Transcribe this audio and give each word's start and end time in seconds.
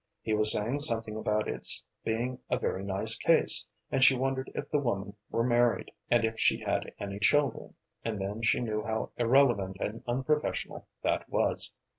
He 0.23 0.33
was 0.33 0.51
saying 0.53 0.79
something 0.79 1.15
about 1.15 1.47
its 1.47 1.87
being 2.03 2.39
a 2.49 2.57
very 2.57 2.83
nice 2.83 3.15
case, 3.15 3.67
and 3.91 4.03
she 4.03 4.15
wondered 4.17 4.49
if 4.55 4.67
the 4.71 4.79
woman 4.79 5.15
were 5.29 5.43
married, 5.43 5.91
and 6.09 6.25
if 6.25 6.39
she 6.39 6.57
had 6.59 6.91
any 6.97 7.19
children, 7.19 7.75
and 8.03 8.19
then 8.19 8.41
she 8.41 8.61
knew 8.61 8.81
how 8.81 9.11
irrelevant 9.17 9.77
and 9.79 10.03
unprofessional 10.07 10.87
that 11.03 11.29
was. 11.29 11.69